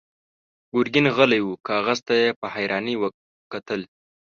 ګرګين 0.73 1.05
غلی 1.15 1.41
و، 1.43 1.49
کاغذ 1.67 1.99
ته 2.07 2.13
يې 2.21 2.29
په 2.39 2.47
حيرانۍ 2.53 2.95
کتل. 3.51 3.81